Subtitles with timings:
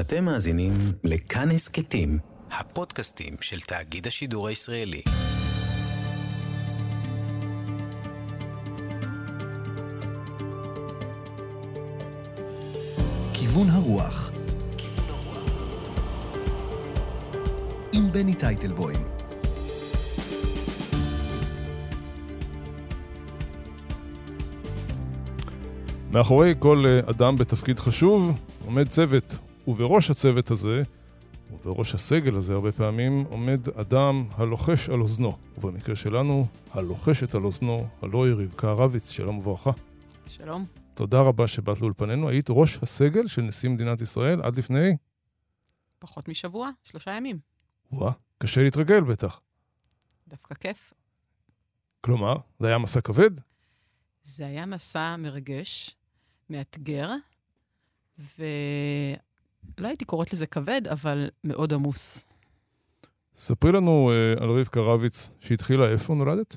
[0.00, 0.72] אתם מאזינים
[1.04, 2.18] לכאן הסכתים,
[2.50, 5.02] הפודקאסטים של תאגיד השידור הישראלי.
[13.32, 14.32] כיוון הרוח.
[17.92, 19.04] עם בני טייטלבוים.
[26.10, 29.35] מאחורי כל אה, אדם בתפקיד חשוב עומד צוות,
[29.66, 30.82] ובראש הצוות הזה,
[31.50, 37.88] ובראש הסגל הזה הרבה פעמים, עומד אדם הלוחש על אוזנו, ובמקרה שלנו, הלוחשת על אוזנו,
[38.02, 39.70] הלא היא רבקה רביץ, שלום וברכה.
[40.28, 40.66] שלום.
[40.94, 42.28] תודה רבה שבאת לאולפנינו.
[42.28, 44.96] היית ראש הסגל של נשיא מדינת ישראל עד לפני...
[45.98, 47.38] פחות משבוע, שלושה ימים.
[47.92, 49.40] וואה, קשה להתרגל בטח.
[50.28, 50.92] דווקא כיף.
[52.00, 53.30] כלומר, זה היה מסע כבד?
[54.24, 55.96] זה היה מסע מרגש,
[56.50, 57.10] מאתגר,
[59.78, 62.24] ולא הייתי קוראת לזה כבד, אבל מאוד עמוס.
[63.34, 66.56] ספרי לנו uh, על רבקה רביץ, שהתחילה איפה נולדת?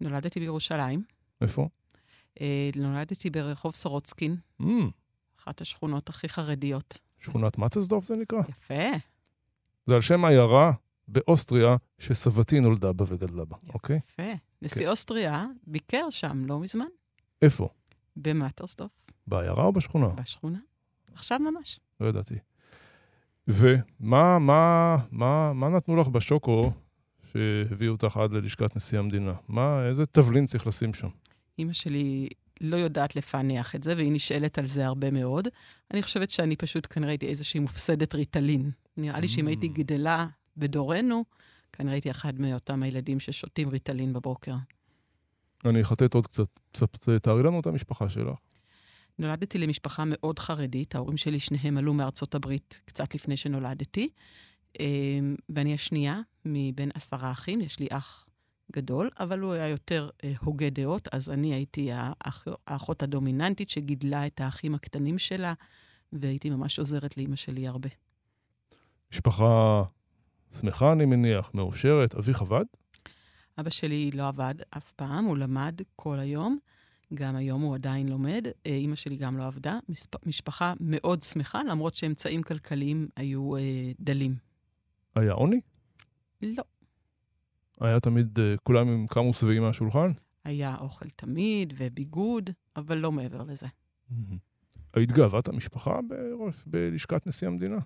[0.00, 1.02] נולדתי בירושלים.
[1.40, 1.68] איפה?
[2.38, 2.40] Uh,
[2.76, 4.64] נולדתי ברחוב סורוצקין, Mm,
[5.38, 6.98] אחת השכונות הכי חרדיות.
[7.18, 8.38] שכונת מצסדורף זה נקרא?
[8.48, 8.74] יפה.
[9.86, 10.72] זה על שם עיירה
[11.08, 14.00] באוסטריה שסבתי נולדה בה וגדלה בה, אוקיי?
[14.10, 14.32] יפה.
[14.62, 16.86] נשיא אוסטריה ביקר שם לא מזמן,
[17.42, 17.68] איפה?
[18.16, 18.90] במטרסדורף,
[19.26, 20.08] בעיירה או בשכונה?
[20.08, 20.58] בשכונה.
[21.18, 21.80] עכשיו ממש.
[22.00, 22.34] לא ידעתי.
[23.48, 26.72] ומה מה, מה, מה נתנו לך בשוקו
[27.32, 29.32] שהביאו אותך עד ללשכת נשיא המדינה?
[29.48, 31.08] מה, איזה תבלין צריך לשים שם?
[31.58, 32.28] אימא שלי
[32.60, 35.48] לא יודעת לפענח את זה, והיא נשאלת על זה הרבה מאוד.
[35.90, 38.70] אני חושבת שאני פשוט כנראה הייתי איזושהי מופסדת ריטלין.
[38.96, 39.48] נראה לי שאם Mm.
[39.48, 41.24] הייתי גדלה בדורנו,
[41.72, 44.54] כנראה הייתי אחד מאותם הילדים ששותים ריטלין בבוקר.
[45.64, 46.60] אני אחטט עוד קצת.
[46.72, 48.34] קצת תארי לנו את המשפחה שלך.
[49.18, 54.08] נולדתי למשפחה מאוד חרדית, ההורים שלי שניהם עלו מארצות הברית קצת לפני שנולדתי,
[54.80, 58.26] אמ, ואני השנייה מבין עשרה אחים, יש לי אח
[58.72, 64.26] גדול, אבל הוא היה יותר אה, הוגה דעות, אז אני הייתי האח, האחות הדומיננטית שגידלה
[64.26, 65.54] את האחים הקטנים שלה,
[66.12, 67.88] והייתי ממש עוזרת לאימא שלי הרבה.
[69.12, 69.82] משפחה
[70.60, 72.14] שמחה, אני מניח, מאושרת.
[72.14, 72.64] אביך עבד?
[73.60, 76.58] אבא שלי לא עבד אף פעם, הוא למד כל היום.
[77.14, 78.46] גם היום הוא עדיין לומד.
[78.66, 79.78] אה, אימא שלי גם לא עבדה.
[79.88, 80.26] מספ...
[80.26, 84.36] משפחה מאוד שמחה, למרות שאמצעים כלכליים היו אה, דלים.
[85.14, 85.60] היה עוני?
[86.42, 86.64] לא.
[87.80, 90.10] היה תמיד אה, כולם עם קמו שבעים מהשולחן?
[90.44, 93.66] היה אוכל תמיד וביגוד, אבל לא מעבר לזה.
[94.94, 97.78] היית גאוות המשפחה בראש, בלשכת נשיא המדינה?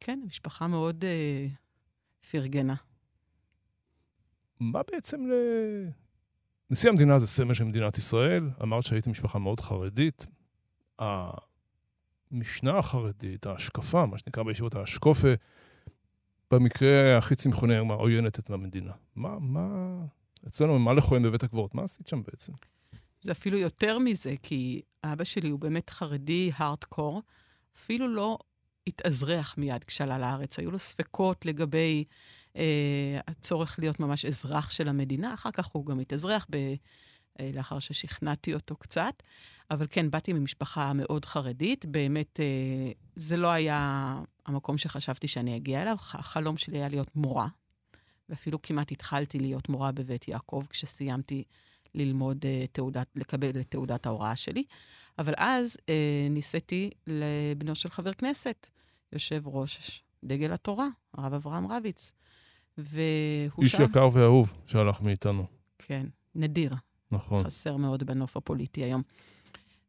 [0.00, 1.46] כן, משפחה מאוד אה,
[2.30, 2.74] פרגנה.
[4.60, 5.32] מה בעצם ל...
[6.72, 10.26] נשיא המדינה זה סמל של מדינת ישראל, אמרת שהייתם משפחה מאוד חרדית.
[10.98, 15.28] המשנה החרדית, ההשקפה, מה שנקרא בישיבות האשקופה,
[16.50, 18.92] במקרה הכי צמחוני, מה, עוינת את המדינה.
[19.16, 19.96] מה, מה...
[20.46, 21.74] אצלנו, מה לכהן בבית הקברות?
[21.74, 22.52] מה עשית שם בעצם?
[23.20, 27.22] זה אפילו יותר מזה, כי אבא שלי הוא באמת חרדי הארדקור,
[27.76, 28.38] אפילו לא
[28.86, 30.58] התאזרח מיד כשעלה לארץ.
[30.58, 32.04] היו לו ספקות לגבי
[33.26, 36.56] הצורך להיות ממש אזרח של המדינה, אחר כך הוא גם התאזרח ב,
[37.40, 39.22] אה, לאחר ששכנעתי אותו קצת.
[39.70, 45.82] אבל כן, באתי ממשפחה מאוד חרדית, באמת אה, זה לא היה המקום שחשבתי שאני אגיע
[45.82, 47.48] אליו, החלום שלי היה להיות מורה,
[48.28, 51.44] ואפילו כמעט התחלתי להיות מורה בבית יעקב כשסיימתי
[51.94, 54.64] ללמוד אה, תעודת, לקבל את תעודת ההוראה שלי.
[55.18, 58.66] אבל אז אה, ניסיתי לבנו של חבר כנסת,
[59.12, 62.12] יושב ראש דגל התורה, הרב אברהם רביץ.
[62.78, 63.84] והוא איש שאל...
[63.84, 65.46] יקר ואהוב שהלך מאיתנו.
[65.78, 66.74] כן, נדיר,
[67.10, 67.44] נכון.
[67.44, 69.02] חסר מאוד בנוף הפוליטי היום.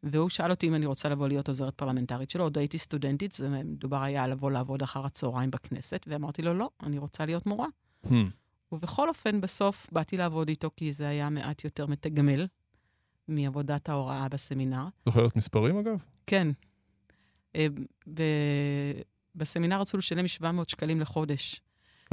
[0.03, 3.49] והוא שאל אותי אם אני רוצה לבוא להיות עוזרת פרלמנטרית שלו, עוד הייתי סטודנטית, זה
[3.49, 7.67] מדובר היה לבוא לעבוד אחר הצהריים בכנסת, ואמרתי לו, לא, אני רוצה להיות מורה.
[8.05, 8.09] Hmm.
[8.71, 12.47] ובכל אופן, בסוף באתי לעבוד איתו, כי זה היה מעט יותר מתגמל
[13.27, 14.85] מעבודת ההוראה בסמינר.
[15.05, 16.03] זוכרת מספרים אגב?
[16.27, 16.47] כן.
[17.55, 17.67] אה,
[18.13, 19.01] ב-
[19.35, 21.61] בסמינר רצו לשלם 700 שקלים לחודש.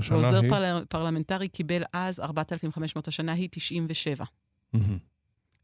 [0.00, 0.50] השנה ועוזר היא...
[0.50, 0.84] פרל...
[0.88, 4.24] פרלמנטרי קיבל אז 4,500, השנה היא 97.
[4.72, 4.98] מהמם.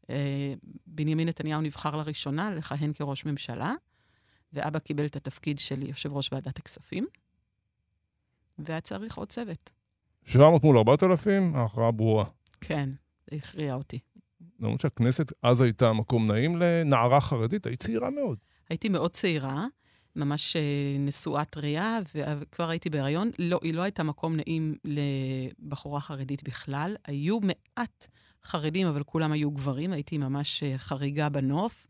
[0.09, 0.53] אה,
[0.87, 3.73] בנימין נתניהו נבחר לראשונה לכהן כראש ממשלה,
[4.53, 7.07] ואבא קיבל את התפקיד של יושב ראש ועדת הכספים,
[8.59, 9.69] והיה צריך עוד צוות.
[10.23, 12.25] 700 מול 4,000, ההכרעה ברורה.
[12.61, 12.89] כן,
[13.31, 13.99] זה הכריע אותי.
[14.59, 18.37] למרות שהכנסת אז הייתה מקום נעים לנערה חרדית, היית צעירה מאוד.
[18.69, 19.65] הייתי מאוד צעירה,
[20.17, 20.61] ממש אה,
[20.99, 23.31] נשואה טריה, וכבר הייתי בהיריון.
[23.39, 26.95] לא, היא לא הייתה מקום נעים לבחורה חרדית בכלל.
[27.05, 28.07] היו מעט
[28.43, 31.87] חרדים, אבל כולם היו גברים, הייתי ממש אה, חריגה בנוף.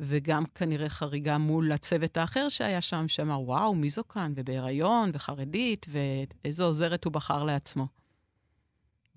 [0.00, 4.32] וגם כנראה חריגה מול הצוות האחר שהיה שם, שאמר, וואו, מי זו כאן?
[4.36, 7.86] ובהיריון, וחרדית, ואיזו עוזרת הוא בחר לעצמו.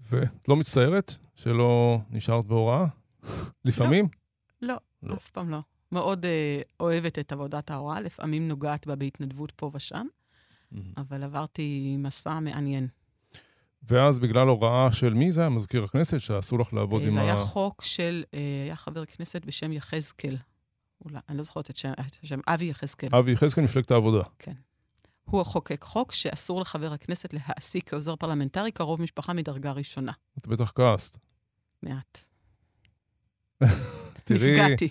[0.10, 2.86] ואת לא מצטערת שלא נשארת בהוראה?
[3.66, 4.08] לפעמים?
[4.62, 5.14] לא, לא.
[5.14, 5.60] אף פעם לא.
[5.92, 10.06] מאוד אה, אוהבת את עבודת ההוראה, לפעמים נוגעת בה בהתנדבות פה ושם,
[10.98, 12.88] אבל עברתי מסע מעניין.
[13.84, 15.50] ואז בגלל הוראה של מי זה היה?
[15.50, 17.24] מזכיר הכנסת, שאסור לך לעבוד אה, עם זה ה...
[17.24, 20.38] היה חוק של, אה, היה חבר כנסת בשם יחזקאל.
[21.06, 23.10] אולי, אני לא זוכרת את השם, את השם אבי יחזקאל.
[23.16, 24.24] אבי יחזקאל, מפלגת העבודה.
[25.24, 30.12] הוא חוקק חוק שאסור לחבר הכנסת להעסיק כעוזר פרלמנטרי קרוב משפחה מדרגה ראשונה.
[30.38, 31.18] את בטח כעסת.
[31.84, 32.20] מעט.
[34.24, 34.90] תראי, נפגעתי.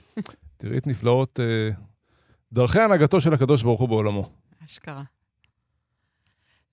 [0.58, 1.70] תראי את נפלאות אה,
[2.52, 4.32] דרכי הנהגתו של הקדוש ברוך הוא בעולמו.
[4.64, 5.02] אשכרה.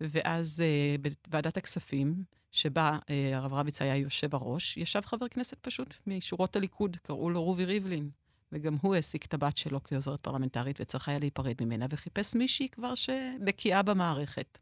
[0.01, 0.95] ואז אה,
[1.27, 6.97] בוועדת הכספים, שבה אה, הרב רביץ היה יושב הראש, ישב חבר כנסת פשוט משורות הליכוד,
[7.03, 8.09] קראו לו רובי ריבלין.
[8.51, 12.95] וגם הוא העסיק את הבת שלו כעוזרת פרלמנטרית, וצריך היה להיפרד ממנה, וחיפש מישהי כבר
[12.95, 14.57] שבקיאה במערכת.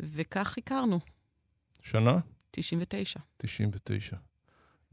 [0.00, 1.00] וכך הכרנו,
[1.82, 2.18] שנה?
[2.50, 3.20] 99.
[3.36, 4.16] 99.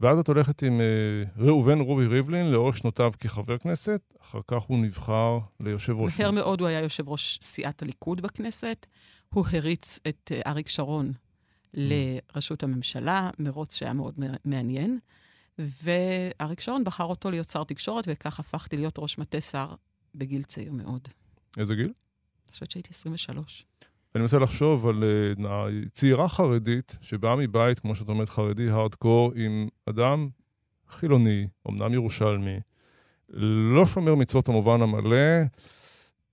[0.00, 4.78] ואז את הולכת עם אה, ראובן רובי ריבלין לאורך שנותיו כחבר כנסת, אחר כך הוא
[4.78, 6.20] נבחר ליושב ראש.
[6.20, 6.30] מהר.
[6.30, 8.86] מאוד הוא היה יושב ראש סיעת הליכוד בכנסת.
[9.34, 11.12] הוא הריץ את אה, אריק שרון
[11.74, 14.14] לראשות הממשלה, מרוץ שהיה מאוד
[14.44, 14.98] מעניין.
[15.58, 19.74] ואריק שרון בחר אותו להיות שר תקשורת, וכך הפכתי להיות ראש מטה שר
[20.14, 21.08] בגיל צעיר מאוד.
[21.56, 21.84] איזה גיל?
[21.84, 23.64] אני חושבת שהייתי 23.
[24.14, 29.68] אני מנסה לחשוב על אה, צעירה חרדית שבאה מבית, כמו שאת אומרת, חרדי הארדקור, עם
[29.86, 30.28] אדם
[30.88, 32.60] חילוני, אמנם ירושלמי,
[33.72, 35.42] לא שומר מצוות המובן המלא,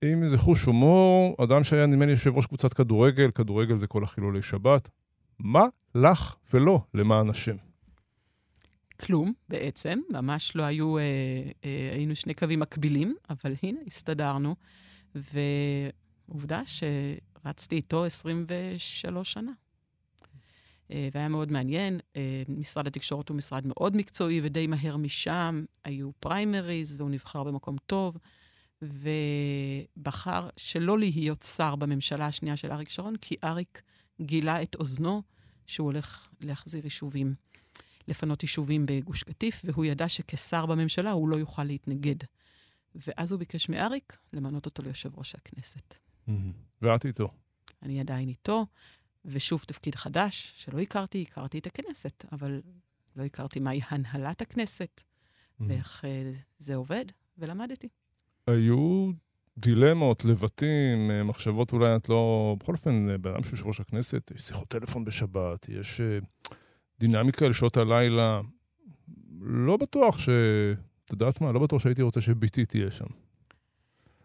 [0.02, 4.04] עם איזה חוש הומור, אדם שהיה נדמה לי יושב ראש קבוצת כדורגל, כדורגל זה כל
[4.04, 4.88] החילולי שבת.
[5.38, 7.56] מה לך ולא למען השם?
[9.00, 11.02] כלום, בעצם, ממש לא היו, אה,
[11.64, 14.54] אה, היינו שני קווים מקבילים, אבל הנה, הסתדרנו.
[15.14, 16.62] ועובדה
[17.48, 19.52] שרצתי איתו 23 שנה.
[20.90, 22.00] אה, והיה מאוד מעניין.
[22.16, 27.76] אה, משרד התקשורת הוא משרד מאוד מקצועי, ודי מהר משם היו פריימריז, והוא נבחר במקום
[27.86, 28.16] טוב,
[28.82, 33.82] ובחר שלא להיות שר בממשלה השנייה של אריק שרון, כי אריק
[34.22, 35.22] גילה את אוזנו
[35.66, 37.34] שהוא הולך להחזיר יישובים,
[38.08, 42.16] לפנות יישובים בגוש קטיף, והוא ידע שכשר בממשלה הוא לא יוכל להתנגד.
[42.94, 46.07] ואז הוא ביקש מאריק למנות אותו ליושב ראש הכנסת.
[46.82, 47.28] ואת איתו.
[47.82, 48.66] אני עדיין איתו,
[49.24, 52.60] ושוב תפקיד חדש, שלא הכרתי, הכרתי את הכנסת, אבל
[53.16, 55.00] לא הכרתי מהי הנהלת הכנסת,
[55.60, 57.04] ואיך אה, זה עובד,
[57.38, 57.88] ולמדתי.
[58.46, 59.10] היו
[59.58, 62.56] דילמות, לבטים, אה, מחשבות אולי את לא...
[62.60, 66.00] בכל אופן, אה, בן אדם שהוא יושב ראש הכנסת, יש שיחות טלפון בשבת, יש
[67.00, 68.40] דינמיקה לשעות הלילה.
[69.40, 70.28] לא בטוח ש...
[71.04, 71.52] את יודעת מה?
[71.52, 73.06] לא בטוח שהייתי רוצה שבתי תהיה שם.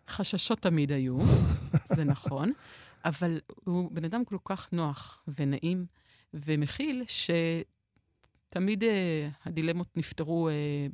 [0.08, 1.18] חששות תמיד היו,
[1.96, 2.52] זה נכון,
[3.06, 5.86] אבל הוא בן אדם כל כך נוח ונעים
[6.34, 10.88] ומכיל, שתמיד אה, הדילמות נפתרו אה,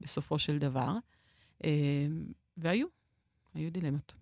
[0.00, 0.92] בסופו של דבר,
[1.64, 2.06] אה,
[2.56, 2.86] והיו,
[3.54, 4.14] היו דילמות.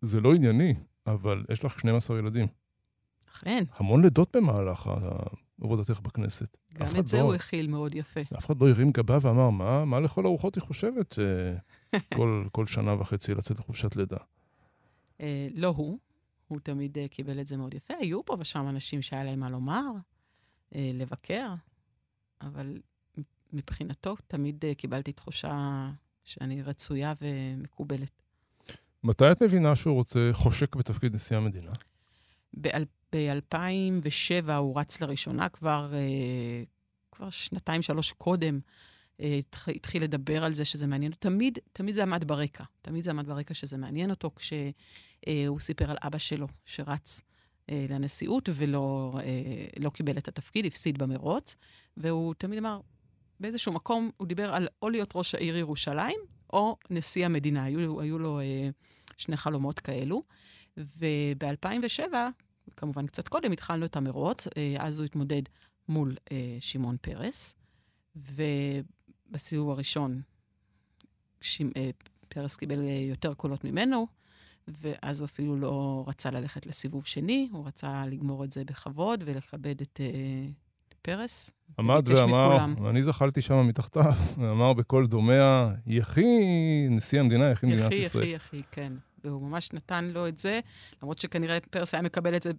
[0.00, 0.74] זה לא ענייני,
[1.06, 2.46] אבל יש לך 12 ילדים.
[3.30, 4.90] אכן, המון לידות במהלך
[5.62, 6.58] עבודתך בכנסת.
[6.74, 8.20] גם את זה לא- הוא הכיל מאוד יפה.
[8.38, 11.56] אף אחד לא הרים גבה ואמר, מה, מה לכל הרוחות היא חושבת אה,
[12.18, 14.16] כל, כל שנה וחצי לצאת לחופשת לידה?
[15.20, 15.98] אה, לא הוא,
[16.48, 17.94] הוא תמיד אה, קיבל את זה מאוד יפה.
[18.00, 19.82] היו פה ושם אנשים שהיה להם מה לומר,
[20.74, 21.54] לבקר,
[22.42, 22.78] אבל
[23.52, 25.90] מבחינתו תמיד קיבלתי תחושה
[26.24, 28.22] שאני רצויה ומקובלת.
[29.04, 31.72] מתי את מבינה שהוא רוצה חושק בתפקיד נשיא המדינה?
[33.12, 36.62] ב-2007 הוא רץ לראשונה, כבר, אה,
[37.12, 38.60] כבר שנתיים, שלוש קודם,
[39.20, 41.12] אה, התח- התחיל לדבר על זה שזה מעניין.
[41.12, 42.64] תמיד, תמיד זה עמד ברקע.
[42.82, 47.20] תמיד זה עמד ברקע שזה מעניין אותו, כשהוא סיפר על אבא שלו שרץ
[47.70, 51.56] אה, לנשיאות ולא אה, לא קיבל את התפקיד, הפסיד במרוץ,
[51.96, 52.80] והוא תמיד אמר,
[53.40, 56.16] באיזשהו מקום הוא דיבר על או להיות ראש העיר ירושלים,
[56.52, 57.64] או נשיא המדינה.
[57.64, 58.68] היו, היו לו אה,
[59.18, 60.22] שני חלומות כאלו.
[60.76, 62.00] וב-2007,
[62.76, 65.42] כמובן קצת קודם, התחלנו את המרוץ, אה, אז הוא התמודד
[65.88, 67.54] מול אה, שמעון פרס,
[68.16, 70.22] ובסיבוב הראשון
[71.40, 71.90] שימ, אה,
[72.28, 72.78] פרס קיבל
[73.08, 74.06] יותר קולות ממנו,
[74.68, 79.80] ואז הוא אפילו לא רצה ללכת לסיבוב שני, הוא רצה לגמור את זה בכבוד ולכבד
[79.80, 80.50] את אה,
[81.02, 81.50] פרס.
[81.78, 82.86] עמד ואמר, מכולם.
[82.86, 86.38] אני זחלתי שם מתחתיו, ואמר בקול דומע, יחי
[86.90, 88.24] נשיא המדינה, יחי מדינת יחי, ישראל.
[88.24, 88.92] יחי, יחי, כן.
[89.24, 90.60] והוא ממש נתן לו את זה,
[91.02, 92.52] למרות שכנראה פרס היה מקבל את זה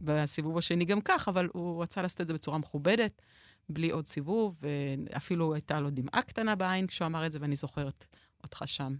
[0.00, 3.22] בסיבוב השני גם כך, אבל הוא רצה לעשות את זה בצורה מכובדת,
[3.68, 8.04] בלי עוד סיבוב, ואפילו הייתה לו דמעה קטנה בעין כשהוא אמר את זה, ואני זוכרת
[8.44, 8.94] אותך שם.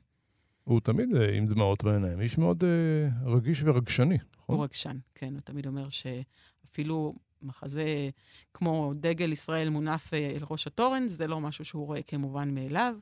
[0.65, 4.57] הוא תמיד אה, עם דמעות בעיניים, איש מאוד אה, רגיש ורגשני, נכון?
[4.57, 8.11] הוא רגשן, כן, הוא תמיד אומר שאפילו מחזה
[8.55, 12.95] כמו דגל ישראל מונף אה, אל ראש התורן, זה לא משהו שהוא רואה כמובן מאליו,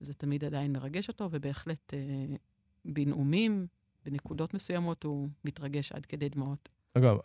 [0.00, 2.36] זה תמיד עדיין מרגש אותו, ובהחלט אה,
[2.84, 3.66] בנאומים,
[4.04, 6.68] בנקודות מסוימות, הוא מתרגש עד כדי דמעות.
[6.94, 7.16] אגב,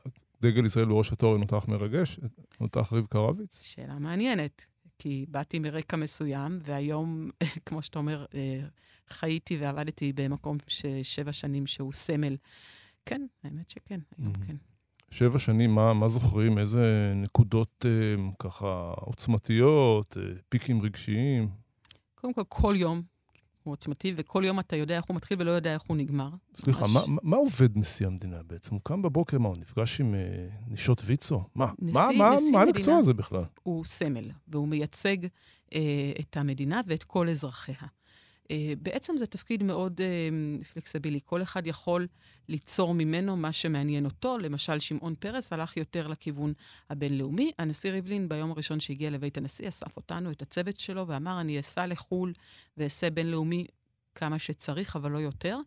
[0.42, 2.20] דגל ישראל בראש התורן אותך מרגש?
[2.62, 3.62] אותך רבקה רביץ?
[3.64, 4.66] שאלה מעניינת,
[5.00, 7.30] כי באתי מרקע מסוים, והיום,
[7.66, 8.60] כמו שאתה אומר, אה,
[9.10, 12.38] חייתי ועבדתי במקום ששבע שנים שהוא סמל.
[13.06, 14.48] כן, האמת שכן, היום Mhm.
[14.48, 14.56] כן.
[15.10, 16.58] שבע שנים, מה, מה זוכרים?
[16.58, 17.92] איזה נקודות אה,
[18.40, 21.50] ככה עוצמתיות, אה, פיקים רגשיים?
[22.16, 23.02] קודם כל, כל יום
[23.64, 26.30] הוא עוצמתי, וכל יום אתה יודע איך הוא מתחיל ולא יודע איך הוא נגמר.
[26.58, 28.74] סליחה, ממש- מה, מה- מה עובד נשיא המדינה בעצם?
[28.76, 30.20] הוא קם בבוקר, מה, הוא נפגש עם אה,
[30.68, 31.44] נשות ויצו?
[31.56, 31.66] מה?
[31.80, 32.98] נשיא- מה, מה, נשיא מה המקצוע מדינה.
[32.98, 33.44] הזה בכלל?
[33.64, 35.18] הוא סמל, והוא מייצג
[35.74, 35.80] אה,
[36.20, 37.76] את המדינה ואת כל אזרחיה.
[38.54, 40.30] אה, בעצם זה תפקיד מאוד אה,
[40.74, 41.20] פלקסיבילי.
[41.26, 42.08] כל אחד יכול
[42.50, 44.38] ליצור ממנו מה שמעניין אותו.
[44.38, 46.54] למשל, שמעון פרס הלך יותר לכיוון
[46.90, 47.52] הבינלאומי.
[47.60, 51.88] הנשיא ריבלין, ביום הראשון שהגיע לבית הנשיא, אסף אותנו, את הצוות שלו, ואמר, אני אסע
[51.88, 52.34] לחו"ל
[52.78, 53.66] ואעשה בינלאומי
[54.16, 55.58] כמה שצריך, אבל לא יותר.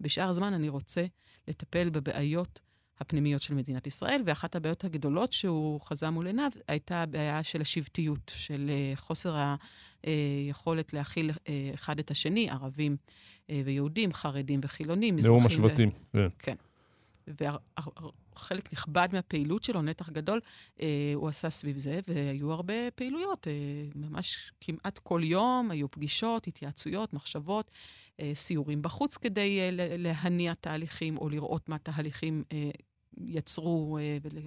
[0.00, 1.04] בשאר הזמן אני רוצה
[1.48, 2.60] לטפל בבעיות
[3.02, 8.32] הפנימיות של מדינת ישראל, ואחת הבעיות הגדולות שהוא חזה מול עיניו הייתה הבעיה של השבטיות,
[8.36, 9.54] של אה, חוסר
[10.02, 12.96] היכולת להכיל אה, אחד את השני, ערבים
[13.50, 15.90] אה, ויהודים, חרדים וחילונים, נאום מזרחים ו- השבטים.
[16.38, 16.56] כן.
[17.28, 20.40] וחלק נכבד מהפעילות שלו, נתח גדול,
[20.80, 23.52] אה, הוא עשה סביב זה, והיו הרבה פעילויות, אה,
[23.94, 27.70] ממש כמעט כל יום היו פגישות, התייעצויות, מחשבות,
[28.20, 29.68] אה, סיורים בחוץ כדי אה,
[29.98, 32.70] להניע תהליכים, או לראות מה תהליכים אה,
[33.20, 34.38] יצרו, אה, ול-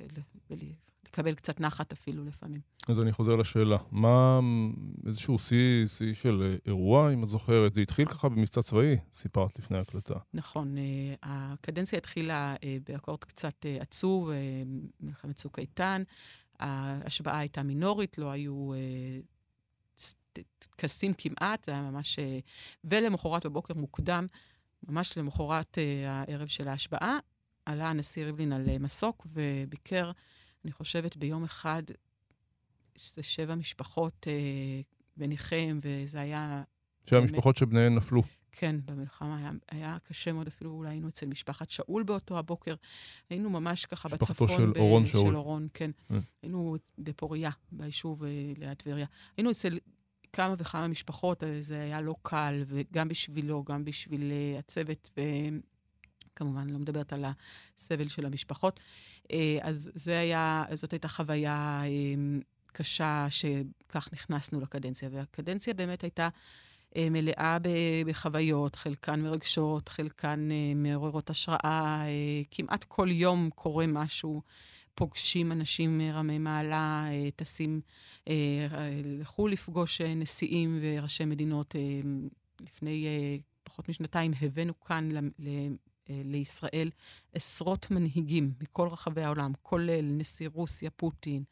[0.50, 0.68] ול-
[1.08, 2.62] ולקבל קצת נחת אפילו לפעמים.
[2.88, 3.78] אז אני חוזר לשאלה.
[3.92, 4.40] מה
[5.06, 7.74] איזשהו שיא, שיא של אה, אירוע, אם את זוכרת?
[7.74, 10.16] זה התחיל ככה במבצע צבאי, סיפרת לפני ההקלטה.
[10.34, 10.84] נכון, אה,
[11.24, 12.56] הקדנציה התחילה
[12.86, 14.30] באקורד קצת עצוב,
[15.00, 16.04] מלחמת צוק איתן.
[16.60, 18.72] ההשבעה הייתה מינורית, לא היו
[20.76, 22.20] טקסים כמעט, זה היה ממש...
[22.84, 24.28] ולמחרת בבוקר מוקדם,
[24.88, 27.18] ממש למחרת הערב של ההשבעה,
[27.66, 30.12] עלה הנשיא ריבלין על אה, מסוק וביקר,
[30.66, 31.84] אני חושבת, ביום אחד,
[32.96, 34.82] זה שבע משפחות אה,
[35.18, 36.64] בניחם, וזה היה
[37.06, 38.24] שהמשפחות שבניהן נפלו.
[38.52, 42.76] כן, במלחמה היה, היה קשה מאוד, אפילו אולי היינו אצל משפחת שאול באותו הבוקר.
[43.30, 44.48] היינו ממש ככה משפחתו בצפון.
[44.48, 45.28] של אורון שאול.
[45.28, 45.92] של אורון, כן.
[46.12, 46.20] אה.
[46.44, 49.06] היינו בפוריה, ביישוב אה, ליד טבריה.
[49.38, 49.78] היינו אצל
[50.34, 55.10] כמה וכמה משפחות, אה, זה היה לא קל, וגם בשבילו, גם בשביל הצוות,
[56.36, 57.26] וכמובן, לא מדברת על
[57.78, 58.80] הסבל של המשפחות.
[59.32, 61.90] אה, אז זה היה, זאת הייתה חוויה אה,
[62.68, 65.10] קשה, שכך נכנסנו לקדנציה.
[65.12, 66.30] והקדנציה באמת הייתה...
[66.98, 67.58] אה, מלאה
[68.06, 72.02] בחוויות, חלקן מרגשות, חלקן מעוררות השראה.
[72.06, 74.42] אה, כמעט כל יום קורה משהו.
[74.98, 77.82] פוגשים אנשים רמי מעלה, טסים
[79.20, 81.76] לחו"ל לפגוש נשיאים וראשי מדינות.
[82.62, 83.08] לפני
[83.64, 85.10] פחות משנתיים הבאנו כאן
[86.10, 86.90] לישראל
[87.34, 91.44] עשרות מנהיגים מכל רחבי העולם, כולל נשיא רוסיה פוטין,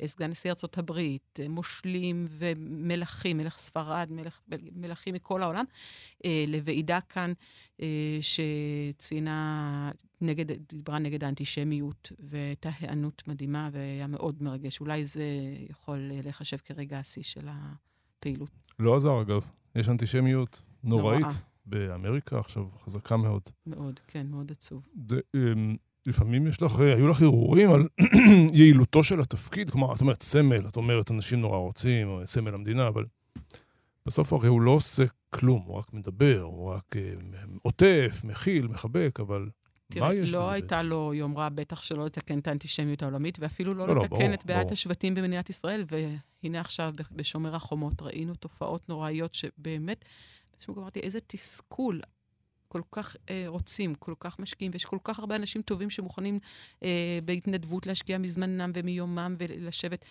[0.00, 4.40] אה, סגן נשיא ארצות הברית, אה, מושלים ומלכים, מלך ספרד, מלך,
[4.72, 5.64] מלכים מכל העולם,
[6.24, 7.32] אה, לוועידה כאן
[7.80, 9.90] אה, שציינה,
[10.20, 14.80] נגד, דיברה נגד האנטישמיות, והייתה היענות מדהימה והיה מאוד מרגש.
[14.80, 15.24] אולי זה
[15.70, 18.50] יכול אה, להיחשב כרגע השיא של הפעילות.
[18.78, 19.50] לא עזר, אגב.
[19.74, 21.51] יש אנטישמיות נוראית נוראה.
[21.66, 23.42] באמריקה עכשיו, חזקה מאוד.
[23.66, 24.86] מאוד, כן, מאוד עצוב.
[25.08, 25.76] זה, אמ,
[26.06, 27.88] לפעמים יש לך, היו לך הרהורים על
[28.58, 32.88] יעילותו של התפקיד, כלומר, את אומרת סמל, את אומרת אנשים נורא רוצים, או סמל המדינה,
[32.88, 33.04] אבל
[34.06, 37.14] בסוף הרי הוא לא עושה כלום, הוא רק מדבר, הוא רק אה,
[37.62, 39.48] עוטף, מכיל, מחבק, אבל
[39.92, 40.86] תראה, מה יש לא בזה הייתה בעצם?
[40.86, 44.46] לו יומרה בטח שלא לתקן את האנטישמיות העולמית, ואפילו לא, לא, לא, לתקן ברור, את
[44.46, 44.72] בעיית.
[44.72, 45.84] השבטים במדינת ישראל.
[46.42, 50.04] והנה עכשיו, בשומר החומות, ראינו תופעות נוראיות שבאמת,
[50.62, 52.00] פשוט אמרתי, איזה תסכול.
[52.68, 56.38] כל כך אה, רוצים, כל כך משקיעים, ויש כל כך הרבה אנשים טובים שמוכנים
[56.82, 60.04] אה, בהתנדבות להשקיע מזמנם ומיומם ולשבת,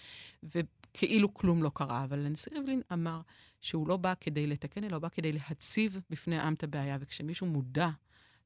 [0.44, 2.04] וכאילו כלום לא קרה.
[2.04, 3.22] אבל הנשיא ריבלין אמר
[3.62, 7.48] שהוא לא בא כדי לתקן, אלא הוא בא כדי להציב בפני העם את הבעיה, וכשמישהו
[7.48, 7.90] מודע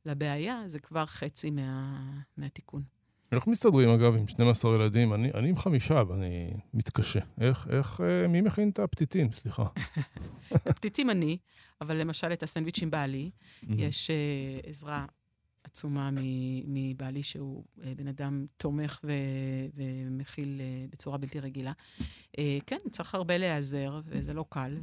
[0.06, 2.02] לבעיה, זה כבר חצי מה,
[2.38, 2.95] מהתיקון.
[3.36, 5.14] איך מסתדרים, אגב, עם 12 ילדים?
[5.14, 7.20] אני, אני עם חמישה, ואני מתקשה.
[7.40, 9.32] איך, איך, אה, מי מכין את הפתיתים?
[9.32, 9.66] סליחה.
[10.56, 11.38] את הפתיתים אני,
[11.82, 13.30] אבל למשל את הסנדוויצ'ים בעלי,
[13.70, 15.06] יש אה, עזרה
[15.64, 16.10] עצומה
[16.66, 19.12] מבעלי, שהוא אה, בן אדם תומך ו-
[19.76, 21.72] ומכיל בצורה בלתי רגילה.
[22.66, 24.78] כן, צריך הרבה להיעזר, וזה לא קל,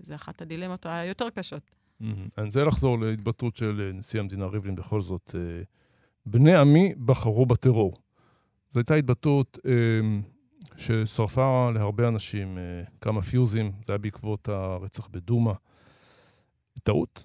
[0.00, 1.70] וזה אחת הדילמות היותר קשות.
[2.00, 5.34] אני רוצה לחזור להתבטאות של נשיא המדינה ריבלין, בכל זאת.
[6.26, 7.94] בני עמי בחרו בטרור.
[8.68, 9.58] זו הייתה התבטאות
[10.76, 12.58] ששרפה להרבה אנשים
[13.00, 15.52] כמה פיוזים, זה היה בעקבות הרצח בדומא.
[16.82, 17.24] טעות?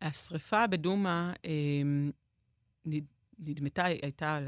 [0.00, 1.82] השריפה בדומא אה,
[3.38, 4.40] נדמתה, הייתה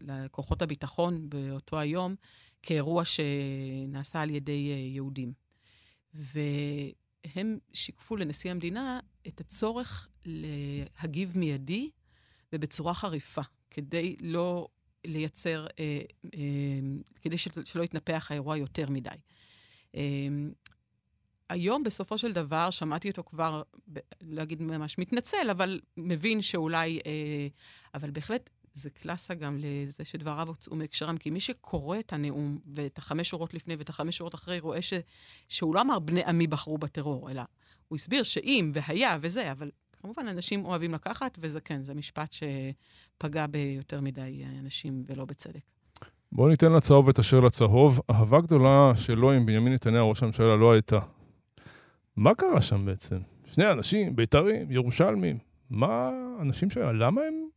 [0.00, 2.14] לכוחות הביטחון באותו היום
[2.62, 5.32] כאירוע שנעשה על ידי אה, יהודים.
[6.14, 11.90] והם שיקפו לנשיא המדינה את הצורך להגיב מיידי
[12.52, 14.68] ובצורה חריפה, כדי לא
[15.04, 16.00] לייצר, אה,
[16.34, 16.40] אה,
[17.22, 19.10] כדי שלא יתנפח האירוע יותר מדי.
[19.94, 20.00] אה,
[21.48, 23.62] היום, בסופו של דבר, שמעתי אותו כבר,
[23.92, 27.00] ב- לא אגיד ממש מתנצל, אבל מבין שאולי...
[27.06, 27.48] אה,
[27.94, 32.98] אבל בהחלט, זה קלאסה גם לזה שדבריו הוצאו מהקשרם, כי מי שקורא את הנאום, ואת
[32.98, 34.92] החמש שורות לפני ואת החמש שורות אחרי, רואה ש,
[35.48, 37.42] שהוא לא אמר בני עמי בחרו בטרור, אלא
[37.88, 39.70] הוא הסביר שאם והיה וזה, אבל
[40.02, 45.60] כמובן, אנשים אוהבים לקחת, וזה כן, זה משפט שפגע ביותר מדי אנשים, ולא בצדק.
[46.32, 48.00] בואו ניתן לצהוב את אשר לצהוב.
[48.10, 50.98] אהבה גדולה שלו עם בנימין נתניהו, ראש הממשלה, לא הייתה.
[52.16, 53.18] מה קרה שם בעצם?
[53.46, 55.38] שני אנשים, בית"רים, ירושלמים.
[55.70, 57.48] מה אנשים שם, למה הם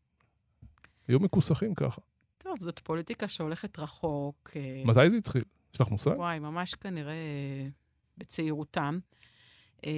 [1.08, 2.02] היו מכוסחים ככה?
[2.38, 4.52] טוב, זאת פוליטיקה שהולכת רחוק.
[4.56, 5.44] אה, מתי זה התחיל?
[5.74, 6.12] יש לך מושג?
[6.18, 7.14] וואי, ממש כנראה
[8.18, 9.00] בצעירותם.
[9.86, 9.92] אה,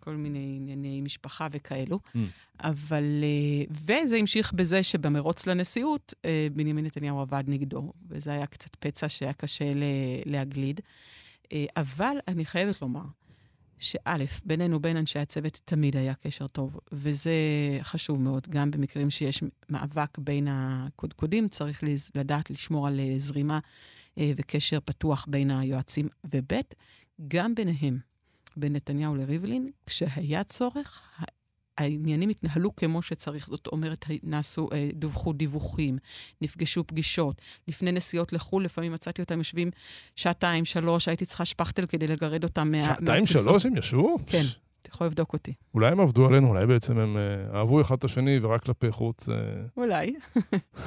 [0.00, 2.00] כל מיני ענייני משפחה וכאלו.
[2.06, 2.18] Mm.
[2.60, 3.74] אבל, אה,
[4.04, 6.14] וזה המשיך בזה שבמרוץ לנשיאות,
[6.52, 9.72] בנימין נתניהו עבד נגדו, וזה היה קצת פצע שהיה קשה
[10.26, 10.80] להגליד.
[11.76, 13.02] אבל אני חייבת לומר,
[13.78, 17.32] שא', בינינו, בין אנשי הצוות, תמיד היה קשר טוב, וזה
[17.82, 18.48] חשוב מאוד.
[18.50, 21.82] גם במקרים שיש מאבק בין הקודקודים, צריך
[22.14, 23.58] לדעת לשמור על אה, זרימה
[24.18, 26.52] אה, וקשר פתוח בין היועצים, וב',
[27.28, 27.98] גם ביניהם,
[28.58, 31.00] בין נתניהו לריבלין, כשהיה צורך,
[31.78, 33.46] העניינים התנהלו כמו שצריך.
[33.46, 35.98] זאת אומרת, נעשו, אה, דווחו דיווחים,
[36.40, 37.42] נפגשו פגישות.
[37.68, 39.70] לפני נסיעות לחו"ל, לפעמים מצאתי אותם יושבים
[40.16, 42.84] שעתיים, שלוש, הייתי צריכה שפכטל כדי לגרד אותם מה...
[42.84, 44.18] שעתיים, שלוש הם ישבו?
[44.26, 44.42] כן.
[44.82, 45.52] אתה יכול לבדוק אותי.
[45.74, 49.28] אולי הם עבדו עלינו, אולי בעצם הם uh, אהבו אחד את השני ורק כלפי חוץ.
[49.28, 49.32] Uh...
[49.76, 50.14] אולי.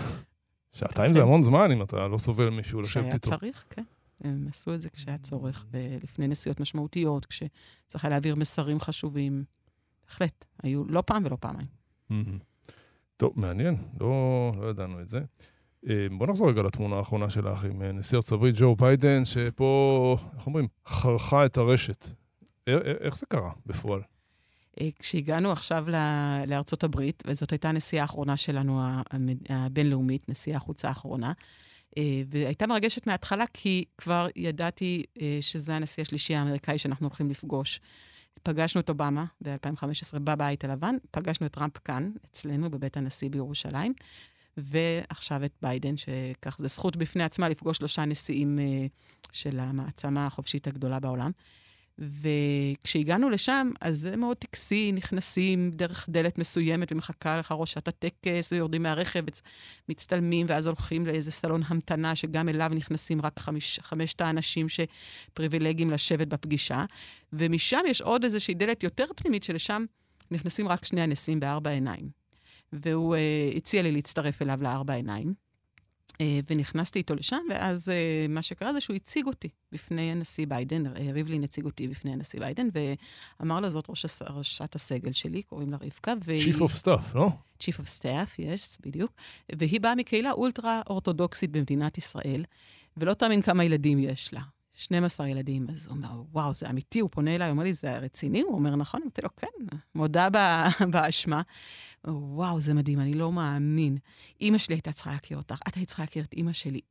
[0.77, 3.19] שעתיים זה המון זמן אם אתה לא סובל מישהו לשבת איתו.
[3.19, 3.83] כשהיה צריך, כן.
[4.23, 5.65] הם עשו את זה כשהיה צורך,
[6.03, 9.43] לפני נסיעות משמעותיות, כשצריך היה להעביר מסרים חשובים.
[10.11, 11.67] בהחלט, היו לא פעם ולא פעמיים.
[13.17, 15.19] טוב, מעניין, לא, לא ידענו את זה.
[15.89, 20.17] אה, בוא נחזור רגע לתמונה האחרונה שלך עם אה, נשיא ארצות הברית ג'ו ביידן, שפה,
[20.35, 22.07] איך אומרים, חרכה את הרשת.
[23.01, 24.01] איך זה קרה בפועל?
[24.81, 25.85] אה, כשהגענו עכשיו
[26.47, 28.81] לארצות הברית, וזאת הייתה הנסיעה האחרונה שלנו,
[29.49, 31.31] הבינלאומית, נשיאה החוצה האחרונה,
[32.27, 35.03] והייתה מרגשת מההתחלה, כי כבר ידעתי
[35.41, 37.79] שזה הנשיא השלישי האמריקאי שאנחנו הולכים לפגוש.
[38.43, 43.93] פגשנו את אובמה ב-2015 בבית הלבן, פגשנו את טראמפ כאן, אצלנו, בבית הנשיא בירושלים,
[44.57, 48.89] ועכשיו את ביידן, שכך זה זכות בפני עצמה לפגוש שלושה נשיאים uh,
[49.31, 51.31] של המעצמה החופשית הגדולה בעולם.
[52.01, 58.83] וכשהגענו לשם, אז זה מאוד טקסי, נכנסים דרך דלת מסוימת ומחכה לך ראשת הטקס, ויורדים
[58.83, 59.23] מהרכב,
[59.89, 66.27] מצטלמים, ואז הולכים לאיזה סלון המתנה, שגם אליו נכנסים רק חמיש, חמשת האנשים שפריבילגיים לשבת
[66.27, 66.85] בפגישה.
[67.33, 69.85] ומשם יש עוד איזושהי דלת יותר פנימית, שלשם
[70.31, 72.21] נכנסים רק שני הנשיאים בארבע עיניים.
[72.73, 75.33] והוא uh, הציע לי להצטרף אליו לארבע עיניים.
[76.21, 80.87] אה, ונכנסתי איתו לשם, ואז אה, מה שקרה זה שהוא הציג אותי בפני הנשיא ביידן,
[80.87, 82.67] אה, ריבלין הציג אותי בפני הנשיא ביידן,
[83.39, 86.13] ואמר לו, זאת ראש, ראשת הסגל שלי, קוראים לה רבקה.
[86.13, 87.29] Chief of Staff, לא?
[87.59, 89.11] Chief of Staff, יש, yes, בדיוק.
[89.55, 92.43] והיא באה מקהילה אולטרה אורתודוקסית במדינת ישראל,
[92.97, 94.41] ולא תאמין כמה ילדים יש לה.
[94.73, 95.67] 12 ילדים.
[95.69, 96.99] אז הוא אומר, וואו, זה אמיתי?
[96.99, 98.41] הוא פונה אליי, הוא אומר לי, זה רציני?
[98.41, 99.01] הוא אומר, נכון?
[99.01, 100.27] אמרתי לו, כן, מודה
[100.91, 101.41] באשמה.
[102.07, 103.97] וואו, זה מדהים, אני לא מאמין.
[104.41, 106.81] אימא שלי הייתה צריכה להכיר אותך, את היית צריכה להכיר את אימא שלי.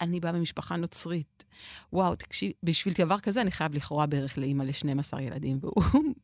[0.00, 1.44] אני באה ממשפחה נוצרית.
[1.92, 5.58] וואו, תקשיב, בשביל דבר כזה אני חייב לכאורה בערך לאימא ל-12 ילדים.
[5.62, 6.14] והוא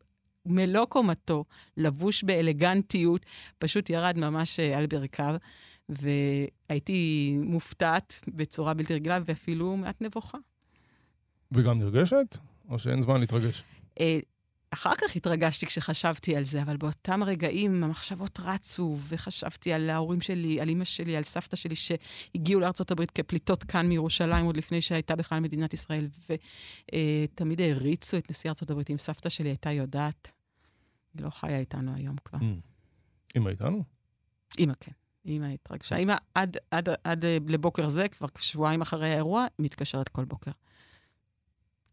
[0.46, 1.44] מלוא קומתו,
[1.76, 3.26] לבוש באלגנטיות,
[3.59, 5.37] פשוט ירד ממש אה, על ברכיו,
[5.88, 10.38] והייתי מופתעת בצורה בלתי רגילה ואפילו מעט נבוכה.
[11.53, 12.39] וגם נרגשת?
[12.69, 13.65] או שאין זמן להתרגש?
[14.01, 14.19] אה,
[14.71, 20.61] אחר כך התרגשתי כשחשבתי על זה, אבל באותם רגעים המחשבות רצו, וחשבתי על ההורים שלי,
[20.61, 25.41] על אימא שלי, על סבתא שלי, שהגיעו לארה"ב כפליטות כאן מירושלים, עוד לפני שהייתה בכלל
[25.41, 28.83] מדינת ישראל, ותמיד uh, העריצו את נשיא ארה"ב.
[28.91, 30.29] אם סבתא שלי הייתה יודעת,
[31.15, 32.39] היא לא חיה איתנו היום כבר.
[32.39, 33.37] Mm.
[33.37, 33.83] אמא איתנו?
[34.59, 34.93] אימא, כן.
[35.25, 35.97] אימא התרגשה.
[35.97, 40.51] אימא, עד, עד, עד אה, לבוקר זה, כבר שבועיים אחרי האירוע, מתקשרת כל בוקר.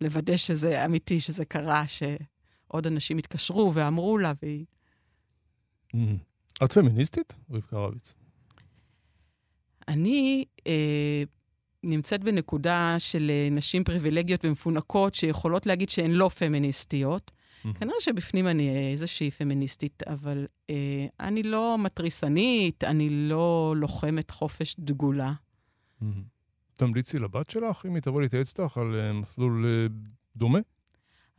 [0.01, 4.65] לוודא שזה אמיתי, שזה קרה, שעוד אנשים התקשרו ואמרו לה, והיא...
[6.63, 8.15] את פמיניסטית, רבקה רביץ?
[9.87, 11.23] אני אה,
[11.83, 17.31] נמצאת בנקודה של אה, נשים פריבילגיות ומפונקות שיכולות להגיד שהן לא פמיניסטיות.
[17.79, 25.33] כנראה שבפנים אני איזושהי פמיניסטית, אבל אה, אני לא מתריסנית, אני לא לוחמת חופש דגולה.
[26.73, 29.87] תמליצי לבת שלך, אם היא תבוא להתייעץ איתך על אה, מסלול אה,
[30.35, 30.59] דומה?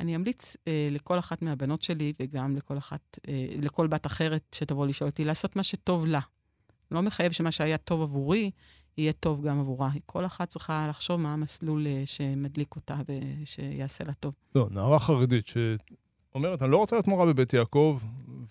[0.00, 4.86] אני אמליץ אה, לכל אחת מהבנות שלי, וגם לכל אחת, אה, לכל בת אחרת שתבוא
[4.86, 6.20] לשאול אותי, לעשות מה שטוב לה.
[6.90, 8.50] לא מחייב שמה שהיה טוב עבורי,
[8.98, 9.90] יהיה טוב גם עבורה.
[10.06, 14.34] כל אחת צריכה לחשוב מה המסלול אה, שמדליק אותה ושיעשה לה טוב.
[14.54, 18.00] לא, נערה חרדית שאומרת, אני לא רוצה להיות מורה בבית יעקב,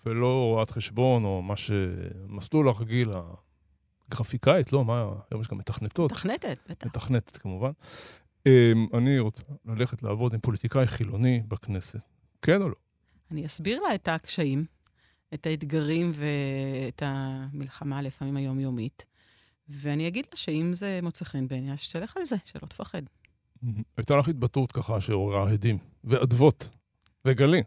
[0.06, 1.70] ולא רואת חשבון, או מה ש...
[2.28, 3.10] מסלול הרגיל,
[4.08, 6.12] הגרפיקאית, לא, מה, היום יש גם מתכנתות.
[6.12, 6.86] מתכנתת, בטח.
[6.86, 7.70] מתכנתת, כמובן.
[8.46, 12.02] אמ, אני רוצה ללכת לעבוד עם פוליטיקאי חילוני בכנסת.
[12.42, 12.74] כן או לא?
[13.30, 14.64] אני אסביר לה את הקשיים,
[15.34, 19.06] את האתגרים ואת המלחמה לפעמים היומיומית,
[19.68, 23.02] ואני אגיד לה שאם זה מוצא חן בעיניה, שתלך על זה, שלא תפחד.
[23.96, 26.70] הייתה לך התבטאות ככה שעוררה הדים, ואדוות,
[27.24, 27.62] וגלי.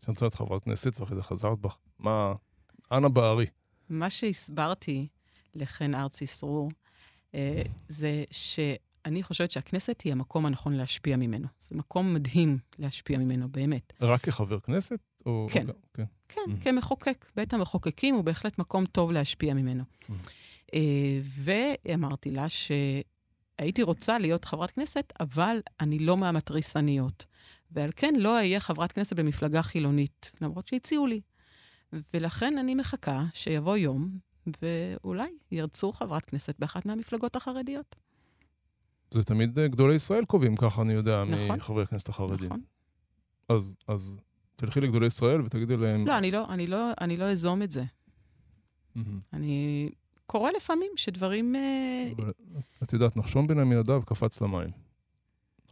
[0.00, 1.76] שאת רוצה להיות חברת כנסת ואחרי זה חזרת בך.
[1.98, 2.34] מה...
[2.92, 3.46] אנא בערי.
[3.88, 5.06] מה שהסברתי
[5.56, 6.70] לחן ארצי סרור,
[7.34, 11.48] אה, זה שאני חושבת שהכנסת היא המקום הנכון להשפיע ממנו.
[11.58, 13.92] זה מקום מדהים להשפיע ממנו, באמת.
[14.00, 14.98] רק כחבר כנסת?
[15.26, 15.46] או...
[15.50, 15.66] כן.
[15.94, 16.04] כן.
[16.28, 16.64] כן, mm-hmm.
[16.64, 17.26] כמחוקק.
[17.36, 19.82] בית המחוקקים הוא בהחלט מקום טוב להשפיע ממנו.
[19.82, 20.12] Mm-hmm.
[20.74, 27.24] אה, ואמרתי לה שהייתי רוצה להיות חברת כנסת, אבל אני לא מהמתריסניות.
[27.70, 31.20] ועל כן לא אהיה חברת כנסת במפלגה חילונית, למרות שהציעו לי.
[32.14, 34.18] ולכן אני מחכה שיבוא יום,
[34.62, 37.96] ואולי ירצו חברת כנסת באחת מהמפלגות החרדיות.
[39.10, 41.56] זה תמיד אה, גדולי ישראל קובעים, ככה אני יודע, נכון.
[41.56, 42.46] מחברי הכנסת החרדים.
[42.46, 42.60] נכון.
[43.48, 44.20] אז, אז
[44.56, 46.06] תלכי לגדולי ישראל ותגידי להם...
[46.06, 47.84] לא, אני לא, אני לא, אני לא אזום את זה.
[49.32, 49.90] אני...
[50.26, 51.56] קורה לפעמים שדברים...
[51.56, 52.32] אה, אבל
[52.82, 54.70] את יודעת, נחשון בן עמינדב קפץ למים.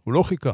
[0.04, 0.52] הוא לא חיכה.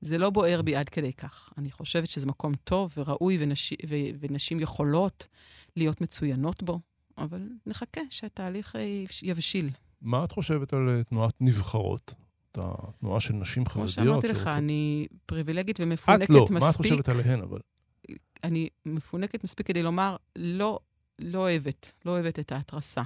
[0.00, 1.50] זה לא בוער בי עד כדי כך.
[1.58, 5.26] אני חושבת שזה מקום טוב וראוי, ונשים, ו, ונשים יכולות
[5.76, 6.80] להיות מצוינות בו,
[7.18, 9.70] אבל נחכה שהתהליך אה, יבשיל.
[10.02, 12.14] מה את חושבת על אה, תנועת נבחרות?
[12.58, 16.62] התנועה של נשים כמו חרדיות שאמרתי לך, שרוצות- אני פריבילגית ומפונקת את לא, מספיק.
[16.62, 17.58] מה את חושבת עליהן, אבל?
[18.44, 20.78] אני מפונקת מספיק כדי לומר, לא,
[21.18, 23.02] לא אוהבת, לא אוהבת את ההתרסה.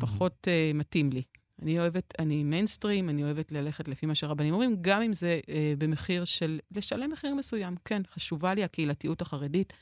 [0.00, 1.22] פחות uh, מתאים לי.
[1.62, 5.48] אני אוהבת, אני מיינסטרים, אני אוהבת ללכת לפי מה שהרבנים אומרים, גם אם זה uh,
[5.78, 7.76] במחיר של לשלם מחיר מסוים.
[7.84, 9.72] כן, חשובה לי הקהילתיות החרדית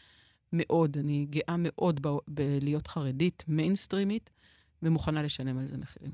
[0.53, 0.97] מאוד.
[0.97, 4.31] אני גאה מאוד ב- בלהיות חרדית, מיינסטרימית,
[4.83, 6.13] ומוכנה לשלם על זה מחירים.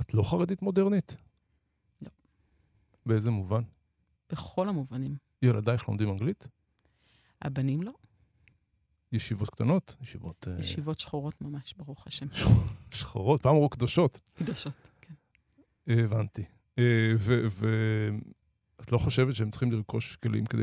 [0.00, 1.16] את לא חרדית מודרנית?
[2.02, 2.08] לא.
[3.06, 3.62] באיזה מובן?
[4.32, 5.16] בכל המובנים.
[5.42, 6.48] ילדייך לומדים אנגלית?
[7.42, 7.92] הבנים לא,
[9.12, 9.96] ישיבות קטנות?
[10.02, 12.26] ישיבות אה, ישיבות שחורות ממש, ברוך השם.
[12.90, 13.42] שחורות?
[13.42, 14.20] פעם אמרו קדושות.
[14.34, 14.72] קדושות.
[14.84, 14.89] אה,
[15.98, 16.42] הבנתי.
[17.50, 20.62] ואת לא חושבת שהם צריכים לרכוש כלים כדי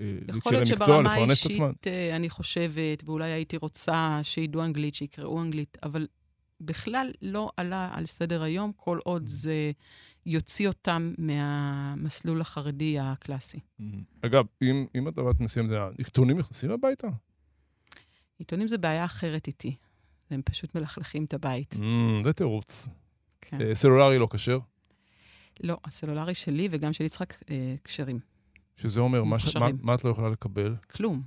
[0.00, 1.12] אה, יכול להיות שברמה?
[1.12, 6.06] האישית אה, אני חושבת, ואולי הייתי רוצה שידעו אנגלית, שיקראו אנגלית, אבל
[6.60, 9.02] בכלל לא עלה על סדר היום, כל Mm.
[9.04, 9.72] עוד זה
[10.26, 13.60] יוציא אותם מהמסלול החרדי הקלאסי.
[14.22, 17.08] אגב, אם, אם את עבדת נשיא המדינה, עיתונים נכנסים הביתה?
[18.38, 19.76] עיתונים זה בעיה אחרת איתי.
[20.30, 21.74] הם פשוט מלכלכים את הבית.
[21.74, 22.88] Mm, זה תירוץ.
[23.48, 23.60] כן.
[23.60, 24.58] אה, סלולרי לא כשר,
[25.60, 28.18] לא, הסלולרי שלי וגם של יצחק אה, כשרים.
[28.76, 29.68] שזה אומר, מה, ש- מה.
[29.82, 30.76] מה את לא יכולה לקבל?
[30.90, 31.22] כלום.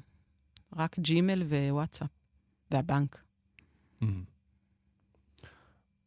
[0.75, 2.10] רק ג'ימל ווואטסאפ.
[2.71, 3.21] והבנק.
[4.03, 4.06] Mm.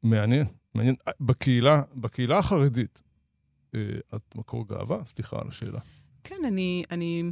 [0.02, 0.94] מעניין, מעניין.
[1.08, 3.02] אה, בקהילה, בקהילה החרדית,
[3.74, 3.80] אה,
[4.14, 5.04] את מקור גאווה?
[5.04, 5.80] סליחה על השאלה.
[6.24, 7.22] כן, אני, אני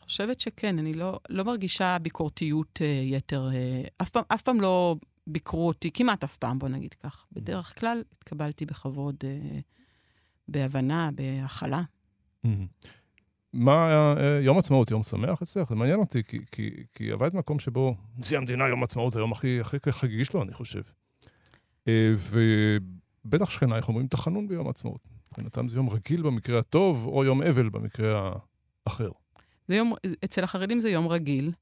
[0.00, 3.48] חושבת שכן, אני לא, לא מרגישה ביקורתיות אה, יתר.
[3.52, 4.96] אה, אף, פעם, אף פעם לא
[5.28, 7.26] ביקרו אותי, כמעט אף פעם, בוא נגיד כך.
[7.32, 9.58] בדרך כלל התקבלתי בכבוד, אה,
[10.48, 11.82] בהבנה, בהכלה.
[13.52, 15.68] מה אה, יום עצמאות, יום שמח אצלך?
[15.68, 19.32] זה מעניין אותי, כי, כי, כי עבדת במקום שבו נשיא המדינה, יום עצמאות, זה היום
[19.32, 20.82] הכי, הכי חגיגי שלו, אני חושב.
[21.88, 22.14] אה,
[23.24, 25.00] ובטח שכנייך אומרים תחנון ביום העצמאות.
[25.28, 28.32] מבחינתם זה יום רגיל במקרה הטוב, או יום אבל במקרה
[28.86, 29.10] האחר.
[29.68, 31.52] זה יום, אצל החרדים זה יום רגיל.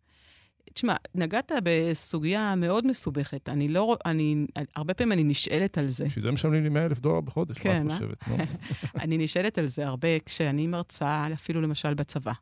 [0.77, 3.49] תשמע, נגעת בסוגיה מאוד מסובכת.
[3.49, 6.05] אני לא, אני, הרבה פעמים אני נשאלת על זה.
[6.05, 7.97] בשביל זה משלמים לי 100 אלף דולר בחודש, כן, מה אה?
[7.97, 8.29] את חושבת?
[8.29, 8.37] נו.
[9.03, 12.33] אני נשאלת על זה הרבה כשאני מרצה, אפילו למשל בצבא.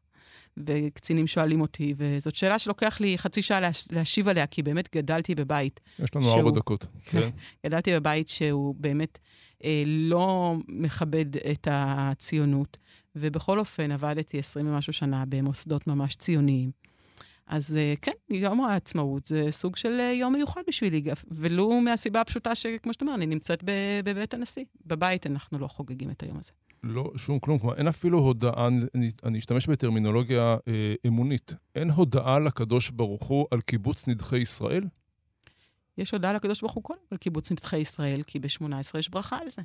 [0.57, 3.88] וקצינים שואלים אותי, וזאת שאלה שלוקח לי חצי שעה להש...
[3.90, 5.81] להשיב עליה, כי באמת גדלתי בבית.
[5.99, 6.37] יש לנו שהוא...
[6.37, 7.31] ארבע דקות, כן.
[7.66, 9.18] גדלתי בבית שהוא באמת
[9.64, 12.77] אה, לא מכבד את הציונות,
[13.16, 16.85] ובכל אופן עבדתי 20 ומשהו שנה במוסדות ממש ציוניים.
[17.47, 22.55] אז אה, כן, יום העצמאות זה סוג של אה, יום מיוחד בשבילי, ולו מהסיבה הפשוטה
[22.55, 23.65] שכמו שאתה אומר, אני נמצאת
[24.05, 24.65] בבית הנשיא.
[24.87, 26.53] בבית אנחנו לא חוגגים את היום הזה.
[26.83, 27.59] לא, שום כלום.
[27.59, 33.47] כלומר, אין אפילו הודעה, אני, אני אשתמש בטרמינולוגיה אה, אמונית, אין הודעה לקדוש ברוך הוא
[33.51, 34.85] על קיבוץ נדחי ישראל?
[35.99, 39.51] יש הודעה לקדוש ברוך הוא קודם על קיבוץ נדחי ישראל, כי ב-18 יש ברכה על
[39.51, 39.63] זה.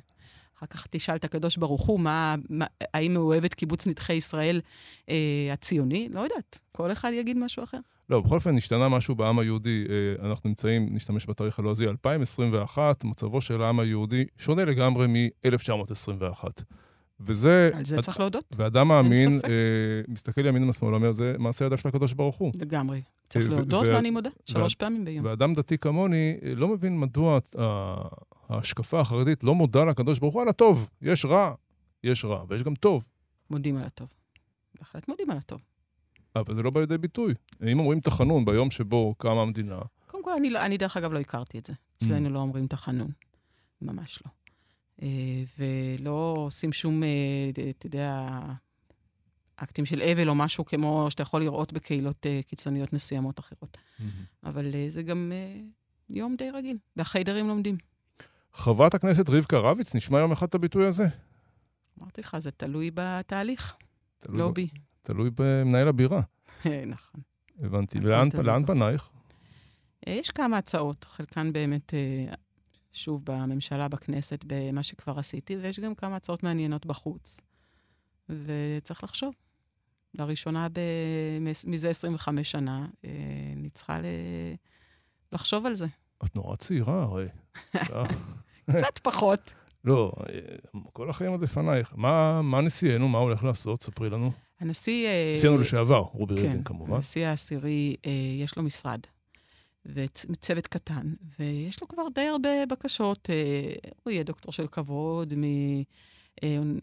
[0.58, 4.12] אחר כך תשאל את הקדוש ברוך הוא, מה, מה, האם הוא אוהב את קיבוץ נדחי
[4.12, 4.60] ישראל
[5.08, 5.14] אה,
[5.52, 6.08] הציוני?
[6.12, 7.78] לא יודעת, כל אחד יגיד משהו אחר.
[8.10, 9.84] לא, בכל אופן, השתנה משהו בעם היהודי.
[9.88, 16.44] אה, אנחנו נמצאים, נשתמש בתאריך הלועזי, 2021, מצבו של העם היהודי שונה לגמרי מ-1921.
[17.20, 17.70] וזה...
[17.74, 18.00] על זה אד...
[18.02, 18.44] צריך להודות.
[18.56, 19.50] ואדם מאמין, אה,
[20.08, 22.52] מסתכל ימין ומשמאל, אומר, זה מעשה ידיו של הקדוש ברוך הוא.
[22.54, 23.02] לגמרי.
[23.28, 25.24] צריך אה, להודות, ו- ואני מודה, שלוש ו- פעמים ביום.
[25.24, 27.38] ואדם דתי כמוני אה, לא מבין מדוע
[28.48, 30.90] ההשקפה החרדית לא מודה לקדוש ברוך הוא על הטוב.
[31.02, 31.54] יש רע,
[32.04, 33.06] יש רע, ויש גם טוב.
[33.50, 34.08] מודים על הטוב.
[34.78, 35.60] בהחלט מודים על הטוב.
[36.36, 37.34] אבל זה לא בא לידי ביטוי.
[37.72, 39.78] אם אומרים תחנון ביום שבו קמה המדינה...
[40.06, 41.72] קודם כל, אני, לא, אני דרך אגב לא הכרתי את זה.
[41.96, 42.32] אצלנו mm.
[42.32, 43.10] לא אומרים תחנון.
[43.82, 44.30] ממש לא.
[45.02, 45.08] אה,
[45.58, 47.08] ולא עושים שום, אה,
[47.70, 48.40] אתה יודע,
[49.56, 53.76] אקטים של אבל או משהו כמו שאתה יכול לראות בקהילות אה, קיצוניות מסוימות אחרות.
[53.76, 54.04] Mm-hmm.
[54.44, 55.32] אבל זה גם
[56.10, 57.76] יום די רגיל, והחיידרים לומדים.
[58.52, 61.04] חברת הכנסת רבקה רביץ, נשמע יום אחד את הביטוי הזה?
[62.00, 63.76] אמרתי לך, זה תלוי בתהליך,
[64.20, 64.54] תלוי לא ב...
[64.54, 64.68] בי.
[65.02, 66.20] תלוי במנהל הבירה.
[66.86, 67.20] נכון.
[67.60, 68.00] הבנתי.
[68.00, 69.10] לאן פנייך?
[70.06, 71.94] יש כמה הצעות, חלקן באמת
[72.92, 77.40] שוב בממשלה, בכנסת, במה שכבר עשיתי, ויש גם כמה הצעות מעניינות בחוץ.
[78.28, 79.34] וצריך לחשוב.
[80.14, 80.80] לראשונה ב...
[81.66, 83.10] מזה 25 שנה, אה,
[83.56, 84.04] אני צריכה ל...
[85.32, 85.86] לחשוב על זה.
[86.24, 87.26] את נורא צעירה, הרי.
[88.70, 89.52] קצת פחות.
[89.84, 90.38] לא, אה,
[90.92, 91.92] כל החיים עוד לפנייך.
[91.96, 93.82] מה, מה נשיאנו, מה הולך לעשות?
[93.82, 94.32] ספרי לנו.
[94.60, 95.06] הנשיא...
[95.06, 96.94] אה, נשיאנו לשעבר, רובי כן, ריבלין כמובן.
[96.94, 97.96] הנשיא העשירי,
[98.42, 99.00] יש לו משרד.
[99.86, 103.30] וצוות קטן, ויש לו כבר די הרבה בקשות.
[103.30, 106.76] אה, הוא יהיה דוקטור של כבוד מאריאל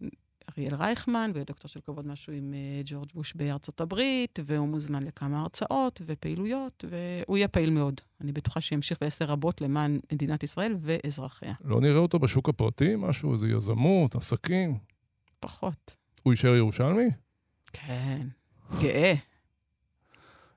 [0.74, 5.04] אה, רייכמן, ויהיה דוקטור של כבוד משהו עם אה, ג'ורג' בוש בארצות הברית, והוא מוזמן
[5.04, 8.02] לכמה הרצאות ופעילויות, והוא יהיה פעיל מאוד.
[8.22, 11.54] אני בטוחה שימשיך ויעשה רבות למען מדינת ישראל ואזרחיה.
[11.64, 14.78] לא נראה אותו בשוק הפרטי, משהו, איזה יזמות, עסקים?
[15.40, 15.96] פחות.
[16.24, 17.10] הוא יישאר ירושלמי?
[17.74, 18.28] כן,
[18.82, 19.14] גאה.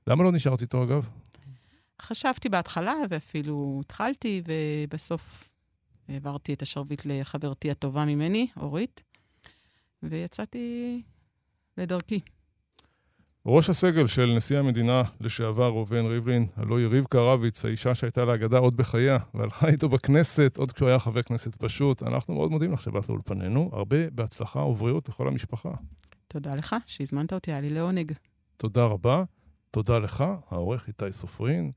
[0.06, 1.08] למה לא נשארת איתו, אגב?
[2.00, 5.50] חשבתי בהתחלה, ואפילו התחלתי, ובסוף
[6.08, 9.02] העברתי את השרביט לחברתי הטובה ממני, אורית,
[10.02, 11.02] ויצאתי
[11.76, 12.20] לדרכי.
[13.46, 18.58] ראש הסגל של נשיא המדינה לשעבר ראובן ריבלין, הלוא היא רבקה רביץ, האישה שהייתה לאגדה
[18.58, 22.02] עוד בחייה, והלכה איתו בכנסת עוד כשהוא היה חבר כנסת פשוט.
[22.02, 23.70] אנחנו מאוד מודים לך שבאת לאולפנינו.
[23.72, 25.70] הרבה בהצלחה ובריאות לכל המשפחה.
[26.28, 28.12] תודה לך שהזמנת אותי, היה לי לעונג.
[28.56, 29.24] תודה רבה.
[29.70, 31.70] תודה לך, העורך איתי סופרין.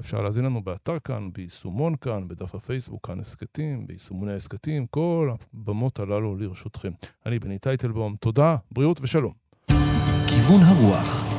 [0.00, 6.00] אפשר להזין לנו באתר כאן, ביישומון כאן, בדף הפייסבוק כאן הסכתים, ביישומוני ההסכתים, כל הבמות
[6.00, 6.90] הללו לרשותכם.
[7.26, 9.32] אני בני טייטלבום, תודה, בריאות ושלום.
[10.28, 11.35] כיוון הרוח